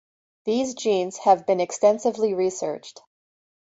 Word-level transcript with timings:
These 0.45 0.73
genes 0.73 1.17
have 1.17 1.45
been 1.45 1.59
extensively 1.59 2.33
researched. 2.33 3.03